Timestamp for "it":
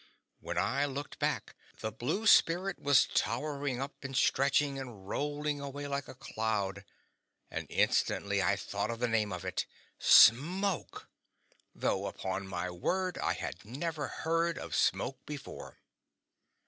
9.45-9.67